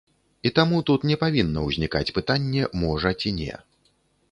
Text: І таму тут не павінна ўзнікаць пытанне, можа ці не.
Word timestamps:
І 0.49 0.51
таму 0.59 0.79
тут 0.89 1.05
не 1.09 1.17
павінна 1.25 1.59
ўзнікаць 1.67 2.13
пытанне, 2.17 2.63
можа 2.87 3.15
ці 3.21 3.37
не. 3.39 3.53